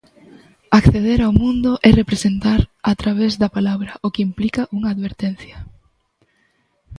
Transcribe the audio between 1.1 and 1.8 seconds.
ao mundo